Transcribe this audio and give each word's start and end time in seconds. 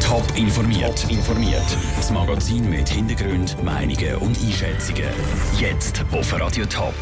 Top 0.00 0.24
informiert. 0.36 1.02
Top 1.02 1.10
informiert. 1.10 1.64
Das 1.96 2.12
Magazin 2.12 2.70
mit 2.70 2.88
Hintergrund, 2.88 3.56
Meinungen 3.64 4.14
und 4.20 4.38
Einschätzungen. 4.38 5.08
Jetzt 5.58 6.04
auf 6.12 6.38
Radio 6.38 6.64
Top. 6.66 6.94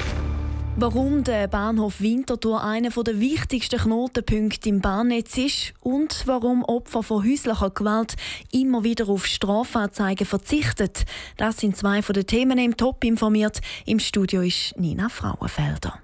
Warum 0.76 1.24
der 1.24 1.46
Bahnhof 1.48 2.00
Winterthur 2.00 2.64
einer 2.64 2.88
der 2.88 3.20
wichtigsten 3.20 3.78
Knotenpunkte 3.78 4.70
im 4.70 4.80
Bahnnetz 4.80 5.36
ist 5.36 5.74
und 5.80 6.22
warum 6.24 6.64
Opfer 6.64 7.02
von 7.02 7.22
häuslicher 7.22 7.68
Gewalt 7.68 8.14
immer 8.50 8.82
wieder 8.82 9.10
auf 9.10 9.26
Strafanzeigen 9.26 10.26
verzichten, 10.26 10.88
das 11.36 11.58
sind 11.58 11.76
zwei 11.76 12.00
von 12.00 12.14
den 12.14 12.26
Themen 12.26 12.56
im 12.56 12.78
Top 12.78 13.04
informiert. 13.04 13.60
Im 13.84 13.98
Studio 13.98 14.40
ist 14.40 14.74
Nina 14.78 15.10
Frauenfelder. 15.10 15.98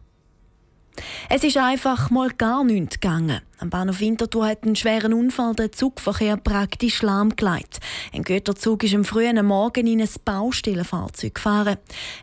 Es 1.29 1.45
ist 1.45 1.57
einfach 1.57 2.11
mal 2.11 2.31
gar 2.31 2.65
nichts 2.65 3.01
gegangen. 3.01 3.41
Am 3.59 3.71
Bahnhof 3.71 4.01
Winterthur 4.01 4.47
hat 4.47 4.65
einen 4.65 4.77
schweren 4.77 5.13
Unfall 5.13 5.55
den 5.55 5.73
Zugverkehr 5.73 6.37
praktisch 6.37 7.03
lahmgelegt. 7.03 7.81
Ein 8.13 8.23
Güterzug 8.23 8.85
ist 8.85 8.95
am 8.95 9.05
frühen 9.05 9.45
Morgen 9.45 9.87
in 9.87 10.01
ein 10.01 10.09
Baustellenfahrzeug 10.25 11.35
gefahren. 11.35 11.77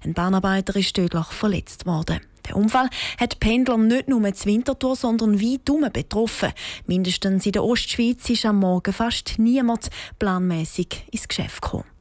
Ein 0.03 0.14
Bahnarbeiter 0.14 0.76
ist 0.76 0.95
tödlich 0.95 1.26
verletzt 1.27 1.86
worden. 1.86 2.22
Der 2.48 2.55
Unfall 2.55 2.90
hat 3.20 3.40
Pendler 3.40 3.77
nicht 3.77 4.08
nur 4.08 4.34
zu 4.34 4.45
Winterthur, 4.45 4.95
sondern 4.95 5.42
weit 5.42 5.62
herum 5.67 5.89
betroffen. 5.92 6.53
Mindestens 6.86 7.45
in 7.45 7.53
der 7.53 7.64
Ostschweiz 7.64 8.30
ist 8.30 8.45
am 8.45 8.59
Morgen 8.59 8.94
fast 8.94 9.36
niemand 9.38 9.89
planmäßig 10.20 11.05
ins 11.12 11.28
Geschäft 11.28 11.62
gekommen. 11.62 11.95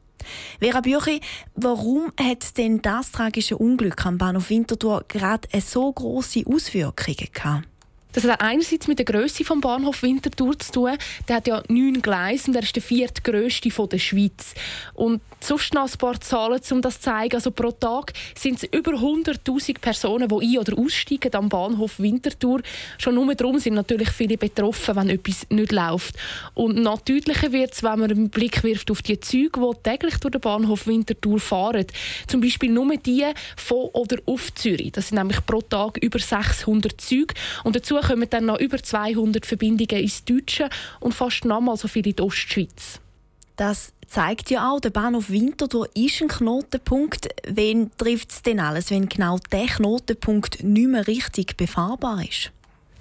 Vera 0.60 0.80
Büchi, 0.80 1.20
warum 1.54 2.12
hat 2.18 2.56
denn 2.56 2.80
das 2.82 3.12
tragische 3.12 3.58
Unglück 3.58 4.06
am 4.06 4.18
Bahnhof 4.18 4.50
Winterthur 4.50 5.04
gerade 5.08 5.48
so 5.60 5.92
große 5.92 6.44
Auswirkungen 6.46 7.28
gehabt? 7.32 7.73
Das 8.14 8.24
hat 8.24 8.40
einerseits 8.40 8.86
mit 8.86 8.98
der 8.98 9.04
Größe 9.06 9.42
des 9.42 9.60
Bahnhof 9.60 10.02
Winterthur 10.02 10.56
zu 10.58 10.72
tun. 10.72 10.92
Der 11.28 11.36
hat 11.36 11.48
ja 11.48 11.62
neun 11.68 12.00
Gleise 12.00 12.48
und 12.48 12.56
er 12.56 12.62
ist 12.62 12.76
der 12.76 12.82
viertgrößte 12.82 13.70
der 13.70 13.98
Schweiz. 13.98 14.54
Und 14.94 15.20
sonst 15.40 15.74
noch 15.74 15.90
ein 15.90 15.98
paar 15.98 16.20
Zahlen, 16.20 16.60
um 16.70 16.80
das 16.80 16.94
zu 16.94 17.00
zeigen. 17.02 17.34
Also 17.34 17.50
pro 17.50 17.72
Tag 17.72 18.12
sind 18.36 18.62
es 18.62 18.68
über 18.72 18.92
100'000 18.92 19.80
Personen, 19.80 20.28
die 20.28 20.56
ein- 20.56 20.58
oder 20.58 20.78
aussteigen 20.78 21.34
am 21.34 21.48
Bahnhof 21.48 21.98
Winterthur. 21.98 22.62
Schon 22.98 23.16
nur 23.16 23.34
darum 23.34 23.58
sind 23.58 23.74
natürlich 23.74 24.10
viele 24.10 24.38
betroffen, 24.38 24.94
wenn 24.94 25.10
etwas 25.10 25.46
nicht 25.50 25.72
läuft. 25.72 26.14
Und 26.54 26.76
noch 26.76 27.00
deutlicher 27.00 27.50
wird 27.50 27.72
es, 27.72 27.82
wenn 27.82 27.98
man 27.98 28.10
einen 28.10 28.30
Blick 28.30 28.62
wirft 28.62 28.92
auf 28.92 29.02
die 29.02 29.18
Züge, 29.18 29.60
die 29.60 29.82
täglich 29.82 30.18
durch 30.18 30.32
den 30.32 30.40
Bahnhof 30.40 30.86
Winterthur 30.86 31.40
fahren. 31.40 31.86
Zum 32.28 32.40
Beispiel 32.40 32.70
nur 32.70 32.96
die 32.96 33.24
von 33.56 33.88
oder 33.92 34.18
auf 34.26 34.54
Zürich. 34.54 34.92
Das 34.92 35.08
sind 35.08 35.18
nämlich 35.18 35.44
pro 35.44 35.60
Tag 35.62 35.98
über 35.98 36.20
600 36.20 37.00
Züge. 37.00 37.34
Und 37.64 37.74
dazu 37.74 38.03
kommen 38.06 38.28
dann 38.30 38.46
noch 38.46 38.58
über 38.58 38.82
200 38.82 39.46
Verbindungen 39.46 40.02
ins 40.02 40.24
Deutsche 40.24 40.68
und 41.00 41.14
fast 41.14 41.44
nochmal 41.44 41.76
so 41.76 41.88
viel 41.88 42.06
in 42.06 42.16
die 42.16 42.22
Ostschweiz. 42.22 43.00
Das 43.56 43.92
zeigt 44.08 44.50
ja 44.50 44.70
auch, 44.70 44.80
der 44.80 44.90
Bahnhof 44.90 45.30
Winterthur 45.30 45.88
ist 45.94 46.20
ein 46.20 46.28
Knotenpunkt. 46.28 47.28
Wen 47.46 47.90
trifft 47.96 48.30
es 48.30 48.42
denn 48.42 48.60
alles, 48.60 48.90
wenn 48.90 49.08
genau 49.08 49.38
der 49.50 49.66
Knotenpunkt 49.66 50.62
nicht 50.62 50.88
mehr 50.88 51.06
richtig 51.06 51.56
befahrbar 51.56 52.24
ist? 52.28 52.50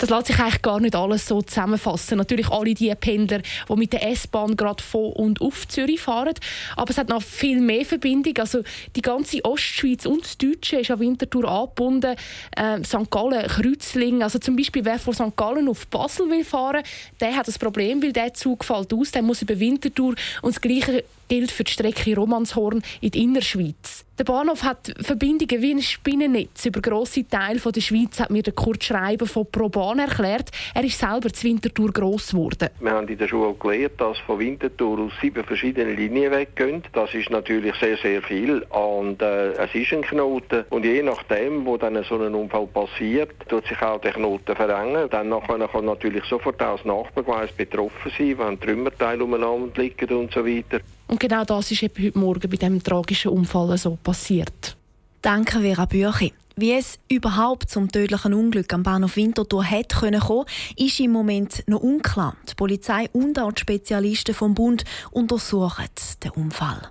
Das 0.04 0.10
lässt 0.10 0.28
sich 0.28 0.38
eigentlich 0.38 0.62
gar 0.62 0.82
nicht 0.82 0.98
alles 0.98 1.26
so 1.30 1.42
zusammenfassen. 1.42 2.18
Natürlich 2.18 2.50
alle 2.50 2.74
die 2.74 2.94
Pendler, 2.94 3.40
die 3.40 3.76
mit 3.78 3.94
der 3.94 4.06
S-Bahn 4.12 4.58
gerade 4.58 4.84
von 4.84 5.14
und 5.14 5.40
auf 5.40 5.66
Zürich 5.70 6.02
fahren. 6.02 6.34
Aber 6.76 6.92
es 6.92 6.98
hat 6.98 7.08
noch 7.08 7.24
viel 7.24 7.62
mehr 7.62 7.86
Verbindung. 7.86 8.38
Also 8.38 8.64
die 8.98 9.02
ganze 9.02 9.46
Ostschweiz 9.46 10.06
und 10.06 10.26
das 10.26 10.38
Deutsche 10.38 10.82
ist 10.82 10.92
an 10.92 11.00
Winterthur 11.00 11.48
angebunden. 11.48 12.18
Ähm, 12.58 12.84
St. 12.84 13.10
Gallen, 13.10 13.48
Kreuzlingen. 13.48 14.24
Also 14.24 14.40
zum 14.40 14.58
Beispiel, 14.58 14.84
wer 14.84 15.00
von 15.00 15.14
St. 15.14 15.38
Gallen 15.38 15.70
auf 15.70 15.88
Basel 15.88 16.30
will 16.30 16.44
fahren, 16.44 16.84
der 17.22 17.38
hat 17.38 17.48
das 17.48 17.58
Problem, 17.58 18.04
weil 18.04 18.12
der 18.12 18.34
Zug 18.34 18.66
fällt 18.66 18.94
aus. 18.94 19.12
Der 19.12 19.22
muss 19.22 19.42
über 19.42 19.58
Winterthur. 19.58 20.16
Und 20.42 20.54
das 20.54 20.60
Gleiche 20.60 21.06
gilt 21.28 21.52
für 21.52 21.64
die 21.64 21.72
Strecke 21.72 22.16
Romanshorn 22.16 22.82
in 23.02 23.12
die 23.12 23.24
Innerschweiz. 23.24 24.06
Der 24.20 24.26
Bahnhof 24.26 24.62
hat 24.62 24.94
Verbindungen 25.02 25.60
wie 25.64 25.72
ein 25.74 25.82
Spinnennetz 25.82 26.68
über 26.68 26.82
grosse 26.82 27.28
Teile 27.28 27.60
der 27.60 27.82
Schweiz, 27.82 28.20
hat 28.20 28.30
mir 28.30 28.44
der 28.44 28.54
Kurt 28.54 28.84
Schreiber 28.84 29.26
von 29.26 29.50
ProBahn 29.52 29.98
erklärt. 29.98 30.52
Er 30.76 30.84
ist 30.84 31.00
selber 31.00 31.34
zu 31.34 31.48
Winterthur 31.48 31.92
gross 31.92 32.30
geworden. 32.30 32.70
Wir 32.80 32.92
haben 32.92 33.08
in 33.08 33.18
der 33.18 33.28
Schule 33.28 33.56
gelernt, 33.56 34.00
dass 34.00 34.20
von 34.20 34.38
Winterthur 34.38 35.00
aus 35.00 35.14
sieben 35.20 35.44
verschiedene 35.44 35.94
Linien 35.94 36.32
weggehen. 36.32 36.84
Das 36.94 37.12
ist 37.16 37.32
natürlich 37.32 37.74
sehr, 37.78 37.98
sehr 37.98 38.22
viel 38.22 38.62
und 38.70 39.20
äh, 39.24 39.54
es 39.54 39.74
ist 39.74 39.92
ein 39.92 40.04
Knoten. 40.04 40.64
Und 40.70 40.86
je 40.86 41.02
nachdem, 41.02 41.66
wo 41.66 41.78
dann 41.78 42.04
so 42.04 42.16
ein 42.22 42.36
Unfall 42.36 42.68
passiert, 42.68 43.32
tut 43.50 43.66
sich 43.66 43.82
auch 43.82 44.00
der 44.00 44.14
Knoten 44.14 44.56
verengen. 44.56 45.10
Dann 45.10 45.30
nachher 45.30 45.68
kann 45.68 45.86
natürlich 45.86 46.24
sofort 46.26 46.62
auch 46.62 46.78
das 46.78 46.86
Nachbargleis 46.86 47.52
betroffen 47.52 48.12
sein, 48.16 48.38
wenn 48.38 48.60
Trümmerteile 48.60 49.24
umeinander 49.24 49.82
liegen 49.82 50.16
und 50.16 50.32
so 50.32 50.46
weiter. 50.46 50.82
Und 51.14 51.20
genau 51.20 51.46
das 51.46 51.70
ist 51.70 51.84
eben 51.84 52.04
heute 52.04 52.18
Morgen 52.18 52.50
bei 52.50 52.58
diesem 52.58 52.82
tragischen 52.82 53.30
Unfall 53.30 53.78
so 53.78 54.00
passiert. 54.02 54.76
Danke, 55.22 55.60
Vera 55.60 55.86
Büchi. 55.86 56.34
Wie 56.56 56.72
es 56.72 56.98
überhaupt 57.08 57.70
zum 57.70 57.92
tödlichen 57.92 58.34
Unglück 58.34 58.74
am 58.74 58.82
Bahnhof 58.82 59.16
Winterthur 59.16 59.64
hätte 59.64 59.96
können 59.96 60.22
kommen, 60.22 60.48
ist 60.76 61.00
im 61.00 61.12
Moment 61.12 61.66
noch 61.68 61.82
unklar. 61.82 62.36
Die 62.50 62.56
Polizei 62.56 63.12
und 63.14 63.38
auch 63.38 63.52
die 63.52 63.62
Spezialisten 63.62 64.34
vom 64.34 64.56
Bund 64.56 64.86
untersuchen 65.12 65.86
den 66.24 66.32
Unfall. 66.32 66.90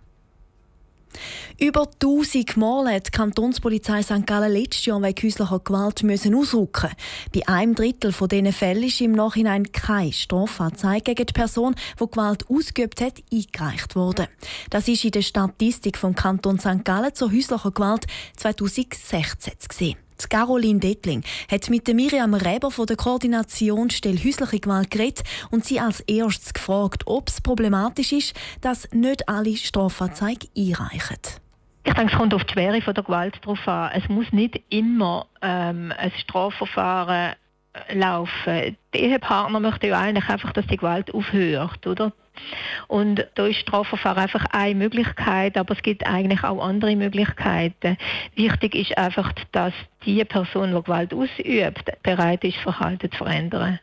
Über 1.59 1.89
1000 2.01 2.57
Mal 2.57 2.95
hat 2.95 3.09
die 3.09 3.11
Kantonspolizei 3.11 4.03
St. 4.03 4.27
Gallen 4.27 4.53
letztes 4.53 4.87
Jahr 4.87 5.03
wegen 5.03 5.23
häuslicher 5.23 5.61
Gewalt 5.61 6.03
müssen 6.03 6.35
ausrücken. 6.35 6.91
Bei 7.35 7.47
einem 7.47 7.75
Drittel 7.75 8.13
von 8.13 8.29
diesen 8.29 8.53
Fällen 8.53 8.85
ist 8.85 9.01
im 9.01 9.13
Nachhinein 9.13 9.71
keine 9.71 10.12
Strafanzeige 10.12 11.15
gegen 11.15 11.27
die 11.27 11.33
Person, 11.33 11.75
die 12.01 12.07
Gewalt 12.07 12.49
ausgeübt 12.49 13.01
hat, 13.01 13.23
eingereicht 13.33 13.95
worden. 13.95 14.27
Das 14.71 14.89
ist 14.89 15.05
in 15.05 15.11
der 15.11 15.23
Statistik 15.23 15.99
vom 15.99 16.15
Kanton 16.15 16.59
St. 16.59 16.85
Gallen 16.85 17.15
zur 17.15 17.31
häuslichen 17.31 17.75
Gewalt 17.75 18.07
2016 18.37 19.53
gesehen. 19.69 19.97
Die 20.25 20.28
Caroline 20.28 20.78
Dettling 20.78 21.22
hat 21.50 21.69
mit 21.71 21.88
Miriam 21.88 22.34
Reber 22.34 22.71
von 22.71 22.87
der 22.87 22.97
Koordinationsstelle 22.97 24.19
häusliche 24.19 24.60
Gewalt 24.60 24.91
geredet 24.91 25.22
und 25.50 25.65
sie 25.65 25.81
als 25.81 26.00
erstes 26.00 26.55
gefragt, 26.55 27.03
ob 27.06 27.28
es 27.28 27.41
problematisch 27.41 28.12
ist, 28.12 28.34
dass 28.61 28.88
nicht 28.93 29.28
alle 29.28 29.56
Strafanzeigen 29.56 30.49
einreichen. 30.56 31.19
Ich 31.84 31.94
denke, 31.94 32.12
es 32.12 32.19
kommt 32.19 32.32
auf 32.32 32.44
die 32.44 32.53
Schwere 32.53 32.81
von 32.81 32.94
der 32.94 33.03
Gewalt 33.03 33.44
drauf 33.44 33.66
an. 33.66 33.91
Es 33.94 34.09
muss 34.09 34.31
nicht 34.32 34.62
immer 34.69 35.27
ähm, 35.41 35.93
ein 35.97 36.12
Strafverfahren 36.21 37.34
laufen. 37.93 38.77
Der 38.93 39.00
Ehepartner 39.00 39.60
möchte 39.60 39.88
ja 39.88 39.99
eigentlich 39.99 40.28
einfach, 40.28 40.53
dass 40.53 40.66
die 40.66 40.77
Gewalt 40.77 41.12
aufhört, 41.15 41.87
oder? 41.87 42.12
Und 42.88 43.27
da 43.34 43.47
ist 43.47 43.59
Strafverfahren 43.59 44.22
einfach 44.22 44.44
eine 44.53 44.75
Möglichkeit, 44.75 45.56
aber 45.56 45.75
es 45.75 45.82
gibt 45.82 46.06
eigentlich 46.06 46.43
auch 46.44 46.65
andere 46.65 46.97
Möglichkeiten. 46.97 47.99
Wichtig 48.34 48.75
ist 48.75 48.97
einfach, 48.97 49.32
dass 49.53 49.75
die 50.05 50.25
Person, 50.25 50.75
die 50.75 50.82
Gewalt 50.82 51.12
ausübt, 51.12 52.03
bereit 52.03 52.43
ist, 52.44 52.56
Verhalten 52.59 53.11
zu 53.11 53.19
verändern. 53.19 53.78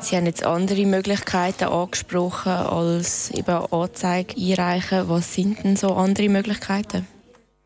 Sie 0.00 0.16
haben 0.16 0.26
jetzt 0.26 0.44
andere 0.44 0.86
Möglichkeiten 0.86 1.64
angesprochen 1.64 2.52
als 2.52 3.30
eben 3.30 3.66
Anzeige 3.70 4.34
einreichen. 4.36 5.08
Was 5.08 5.34
sind 5.34 5.62
denn 5.62 5.76
so 5.76 5.94
andere 5.94 6.28
Möglichkeiten? 6.28 7.06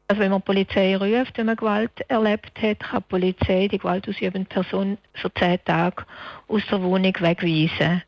Also 0.09 0.23
wenn 0.23 0.31
man 0.31 0.41
die 0.41 0.45
Polizei 0.45 0.97
ruft, 0.97 1.37
wenn 1.37 1.47
man 1.47 1.57
Gewalt 1.57 2.01
erlebt 2.09 2.63
hat, 2.63 2.81
kann 2.81 3.03
die 3.03 3.09
Polizei 3.09 3.69
die 3.69 3.79
gewaltausübende 3.79 4.49
Person 4.49 4.99
für 5.15 5.35
zehn 5.35 5.59
Tage 5.65 6.05
aus 6.47 6.63
der 6.71 6.83
Wohnung 6.83 7.15
wegweisen. 7.19 8.03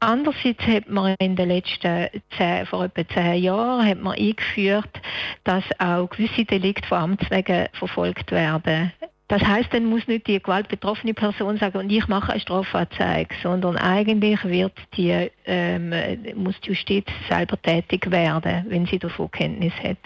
Andererseits 0.00 0.66
hat 0.66 0.88
man 0.88 1.14
in 1.18 1.36
den 1.36 1.48
letzten 1.48 2.08
zehn, 2.36 2.66
vor 2.66 2.84
etwa 2.84 3.06
zehn 3.08 3.42
Jahren 3.42 3.86
hat 3.86 4.00
man 4.00 4.18
eingeführt, 4.18 5.00
dass 5.44 5.64
auch 5.78 6.08
gewisse 6.08 6.44
Delikte 6.44 6.88
von 6.88 6.98
Amts 6.98 7.30
wegen 7.30 7.68
verfolgt 7.72 8.30
werden. 8.30 8.92
Das 9.28 9.42
heißt, 9.42 9.72
dann 9.72 9.84
muss 9.84 10.08
nicht 10.08 10.26
die 10.26 10.42
gewaltbetroffene 10.42 11.14
Person 11.14 11.56
sagen, 11.56 11.78
und 11.78 11.90
ich 11.90 12.08
mache 12.08 12.32
eine 12.32 12.40
Strafanzeige, 12.40 13.34
sondern 13.42 13.76
eigentlich 13.76 14.42
wird 14.44 14.72
die, 14.96 15.30
ähm, 15.44 15.94
muss 16.34 16.60
die 16.62 16.70
Justiz 16.70 17.06
selber 17.28 17.60
tätig 17.62 18.10
werden, 18.10 18.64
wenn 18.68 18.86
sie 18.86 18.98
davon 18.98 19.30
Kenntnis 19.30 19.74
hat. 19.82 19.98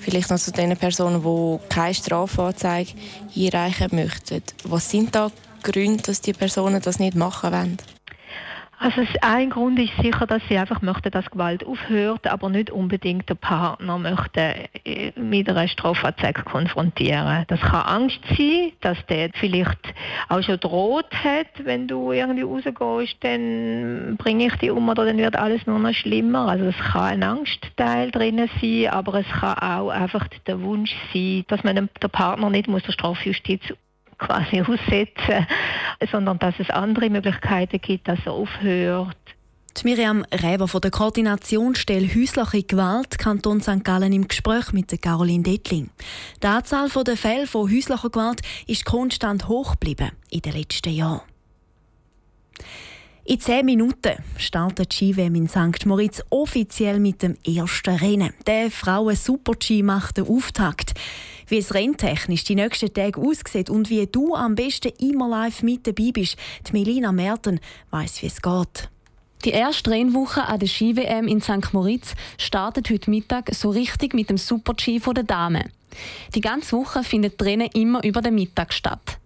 Vielleicht 0.00 0.30
noch 0.30 0.38
zu 0.38 0.52
den 0.52 0.76
Personen, 0.76 1.22
die 1.22 1.68
keine 1.68 1.94
Strafanzeige 1.94 2.92
einreichen 3.36 3.88
möchten. 3.92 4.42
Was 4.64 4.90
sind 4.90 5.14
da 5.14 5.30
Gründe, 5.62 6.02
dass 6.02 6.20
die 6.20 6.32
Personen 6.32 6.80
das 6.80 6.98
nicht 6.98 7.16
machen 7.16 7.52
wollen? 7.52 7.78
Also 8.78 9.02
ein 9.22 9.48
Grund 9.48 9.78
ist 9.78 9.96
sicher, 10.02 10.26
dass 10.26 10.42
sie 10.48 10.58
einfach 10.58 10.82
möchten, 10.82 11.10
dass 11.10 11.30
Gewalt 11.30 11.64
aufhört, 11.64 12.26
aber 12.26 12.50
nicht 12.50 12.70
unbedingt 12.70 13.28
der 13.28 13.34
Partner 13.34 13.96
möchte 13.96 14.68
äh, 14.84 15.12
mit 15.18 15.48
einer 15.48 15.66
Strafanzeige 15.66 16.42
konfrontieren. 16.42 17.44
Das 17.48 17.60
kann 17.60 17.86
Angst 17.86 18.20
sein, 18.36 18.72
dass 18.82 18.98
der 19.06 19.30
vielleicht 19.32 19.78
auch 20.28 20.42
schon 20.42 20.60
droht 20.60 21.10
hat, 21.24 21.46
wenn 21.64 21.88
du 21.88 22.12
irgendwie 22.12 22.42
rausgehst, 22.42 23.16
dann 23.20 24.16
bringe 24.18 24.48
ich 24.48 24.54
dich 24.56 24.70
um 24.70 24.88
oder 24.90 25.06
dann 25.06 25.16
wird 25.16 25.36
alles 25.36 25.66
nur 25.66 25.78
noch 25.78 25.94
schlimmer. 25.94 26.48
Also 26.48 26.66
es 26.66 26.76
kann 26.76 27.04
ein 27.04 27.22
Angstteil 27.22 28.10
drin 28.10 28.48
sein, 28.60 28.88
aber 28.90 29.20
es 29.20 29.28
kann 29.28 29.56
auch 29.58 29.88
einfach 29.88 30.28
der 30.46 30.60
Wunsch 30.60 30.94
sein, 31.14 31.44
dass 31.48 31.64
man 31.64 31.88
der 32.02 32.08
Partner 32.08 32.50
nicht 32.50 32.68
muss 32.68 32.82
der 32.82 32.92
Strafjustiz 32.92 33.62
quasi 34.18 34.60
aussetzen, 34.66 35.46
sondern 36.10 36.38
dass 36.38 36.54
es 36.58 36.70
andere 36.70 37.10
Möglichkeiten 37.10 37.80
gibt, 37.80 38.08
dass 38.08 38.18
er 38.24 38.32
aufhört. 38.32 39.16
Die 39.78 39.84
Miriam 39.84 40.24
Reber 40.32 40.68
von 40.68 40.80
der 40.80 40.90
Koordinationsstelle 40.90 42.08
Häusliche 42.08 42.62
Gewalt 42.62 43.18
Kanton 43.18 43.60
St. 43.60 43.84
Gallen 43.84 44.12
im 44.12 44.26
Gespräch 44.26 44.72
mit 44.72 44.90
der 44.90 44.98
Caroline 44.98 45.42
Dettling. 45.42 45.90
Die 46.42 46.46
Anzahl 46.46 46.88
der 47.04 47.16
Fälle 47.16 47.46
von 47.46 47.70
häuslicher 47.70 48.08
Gewalt 48.08 48.40
ist 48.66 48.86
konstant 48.86 49.48
hoch 49.48 49.72
geblieben 49.72 50.12
in 50.30 50.40
den 50.40 50.54
letzten 50.54 50.94
Jahren. 50.94 51.20
In 53.28 53.40
zehn 53.40 53.66
Minuten 53.66 54.22
startet 54.38 54.92
die 54.92 55.12
Ski-WM 55.12 55.34
in 55.34 55.48
St. 55.48 55.84
Moritz 55.84 56.22
offiziell 56.30 57.00
mit 57.00 57.22
dem 57.22 57.36
ersten 57.44 57.96
Rennen. 57.96 58.32
Der 58.46 58.70
Frauen-Super-G 58.70 59.82
macht 59.82 60.16
den 60.16 60.28
Auftakt. 60.28 60.94
Wie 61.48 61.58
es 61.58 61.74
renntechnisch 61.74 62.44
die 62.44 62.54
nächsten 62.54 62.92
Tage 62.92 63.20
aussieht 63.20 63.70
und 63.70 63.90
wie 63.90 64.06
du 64.06 64.34
am 64.34 64.54
besten 64.54 64.92
immer 64.98 65.28
live 65.28 65.62
mit 65.62 65.86
dabei 65.86 66.10
bist, 66.12 66.36
die 66.66 66.72
Melina 66.72 67.12
Merten 67.12 67.60
weiss, 67.90 68.22
wie 68.22 68.26
es 68.26 68.42
geht. 68.42 68.88
Die 69.44 69.50
erste 69.50 69.90
Rennwoche 69.90 70.44
an 70.44 70.58
der 70.58 70.66
Ski-WM 70.66 71.28
in 71.28 71.40
St. 71.40 71.72
Moritz 71.72 72.14
startet 72.36 72.90
heute 72.90 73.10
Mittag 73.10 73.54
so 73.54 73.70
richtig 73.70 74.12
mit 74.12 74.28
dem 74.28 74.38
Super-G 74.38 74.98
der 74.98 75.22
Damen. 75.22 75.75
Die 76.34 76.40
ganze 76.40 76.76
Woche 76.76 77.02
findet 77.02 77.42
Rennen 77.42 77.68
immer 77.74 78.02
über 78.04 78.20
den 78.20 78.34
Mittag 78.34 78.72
statt. 78.72 79.18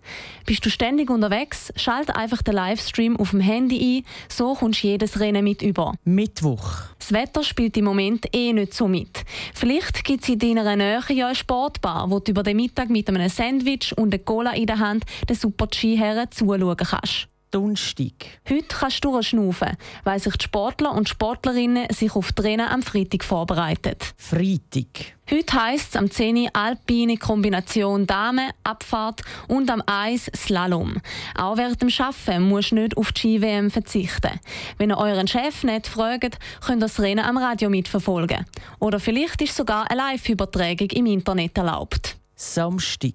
Bist 0.46 0.64
du 0.64 0.70
ständig 0.70 1.10
unterwegs, 1.10 1.72
schalt 1.76 2.14
einfach 2.14 2.42
den 2.42 2.54
Livestream 2.54 3.16
auf 3.16 3.30
dem 3.30 3.40
Handy 3.40 3.98
ein, 3.98 4.06
so 4.28 4.54
kommst 4.54 4.82
du 4.82 4.88
jedes 4.88 5.20
Rennen 5.20 5.44
mit 5.44 5.62
über. 5.62 5.94
Mittwoch. 6.04 6.82
Das 6.98 7.12
Wetter 7.12 7.44
spielt 7.44 7.76
im 7.76 7.84
Moment 7.84 8.26
eh 8.34 8.52
nicht 8.52 8.74
so 8.74 8.88
mit. 8.88 9.24
Vielleicht 9.54 10.04
gibt 10.04 10.22
es 10.24 10.28
in 10.28 10.38
deiner 10.38 10.76
Nähe 10.76 11.00
ja 11.10 11.26
eine 11.26 11.34
Sportbar, 11.34 12.10
wo 12.10 12.18
du 12.18 12.32
über 12.32 12.42
den 12.42 12.56
Mittag 12.56 12.90
mit 12.90 13.08
einem 13.08 13.28
Sandwich 13.28 13.96
und 13.96 14.12
einer 14.12 14.22
Cola 14.22 14.52
in 14.52 14.66
der 14.66 14.78
Hand 14.78 15.04
den 15.28 15.36
Super-Ski-Herren 15.36 16.30
zuschauen 16.30 16.76
kannst. 16.76 17.29
Donnerstag. 17.50 18.12
Heute 18.48 18.64
kannst 18.68 19.04
du 19.04 19.10
durchschnaufen, 19.10 19.76
weil 20.04 20.20
sich 20.20 20.36
die 20.36 20.44
Sportler 20.44 20.92
und 20.92 21.08
Sportlerinnen 21.08 21.92
sich 21.92 22.14
auf 22.14 22.32
die 22.32 22.42
Rennen 22.42 22.68
am 22.68 22.82
Freitag 22.82 23.24
vorbereiten. 23.24 23.96
Freitag. 24.16 25.14
Heute 25.30 25.62
heisst 25.62 25.90
es 25.90 25.96
am 25.96 26.10
10. 26.10 26.50
alpine 26.52 27.16
Kombination 27.16 28.06
Dame, 28.06 28.50
Abfahrt 28.64 29.22
und 29.48 29.70
am 29.70 29.82
Eis 29.86 30.30
Slalom. 30.34 31.00
Auch 31.36 31.56
während 31.56 31.82
dem 31.82 31.90
Arbeiten 31.98 32.42
musst 32.42 32.72
du 32.72 32.76
nicht 32.76 32.96
auf 32.96 33.12
die 33.12 33.20
Ski-WM 33.20 33.70
verzichten. 33.70 34.40
Wenn 34.78 34.90
ihr 34.90 34.98
euren 34.98 35.28
Chef 35.28 35.62
nicht 35.64 35.86
fragt, 35.86 36.38
könnt 36.64 36.82
ihr 36.82 36.86
das 36.86 37.00
Rennen 37.00 37.24
am 37.24 37.36
Radio 37.36 37.70
mitverfolgen. 37.70 38.44
Oder 38.78 38.98
vielleicht 38.98 39.42
ist 39.42 39.56
sogar 39.56 39.90
eine 39.90 40.00
Live-Übertragung 40.00 40.90
im 40.90 41.06
Internet 41.06 41.58
erlaubt. 41.58 42.16
Samstag. 42.34 43.14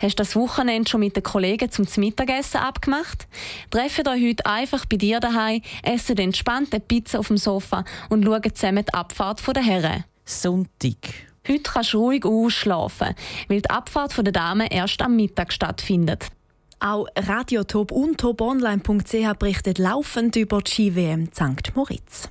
Hast 0.00 0.18
du 0.18 0.22
das 0.22 0.34
Wochenende 0.34 0.88
schon 0.88 1.00
mit 1.00 1.14
den 1.14 1.22
Kollegen 1.22 1.70
zum 1.70 1.86
Mittagessen 1.96 2.56
abgemacht? 2.56 3.28
Treffen 3.70 4.08
euch 4.08 4.28
heute 4.28 4.46
einfach 4.46 4.86
bei 4.86 4.96
dir 4.96 5.20
daheim, 5.20 5.60
essen 5.82 6.16
entspannt 6.16 6.72
eine 6.72 6.80
Pizza 6.80 7.18
auf 7.18 7.28
dem 7.28 7.36
Sofa 7.36 7.84
und 8.08 8.24
schauen 8.24 8.54
zusammen 8.54 8.84
die 8.88 8.94
Abfahrt 8.94 9.42
der 9.54 9.62
Herren. 9.62 10.04
Sonntag. 10.24 10.96
Heute 11.46 11.62
kannst 11.62 11.92
du 11.92 11.98
ruhig 11.98 12.24
ausschlafen, 12.24 13.14
weil 13.48 13.60
die 13.60 13.68
Abfahrt 13.68 14.16
der 14.16 14.32
Damen 14.32 14.68
erst 14.68 15.02
am 15.02 15.16
Mittag 15.16 15.52
stattfindet. 15.52 16.28
Auch 16.78 17.06
Radiotop 17.14 17.92
und 17.92 18.18
toponline.ch 18.18 19.38
berichtet 19.38 19.76
laufend 19.76 20.34
über 20.36 20.62
die 20.62 20.70
Ski-WM 20.70 21.28
St. 21.30 21.76
Moritz. 21.76 22.30